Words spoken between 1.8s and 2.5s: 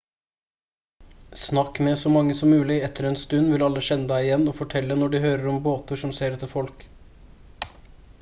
med så mange som